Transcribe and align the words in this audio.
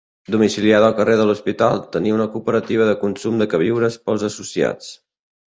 Domiciliada 0.35 0.87
al 0.91 0.95
carrer 0.99 1.17
de 1.19 1.27
l’Hospital, 1.31 1.83
tenia 1.97 2.15
una 2.15 2.27
cooperativa 2.37 2.89
de 2.93 2.97
consum 3.03 3.39
de 3.45 3.49
queviures 3.53 4.01
pels 4.09 4.27
associats. 4.31 4.91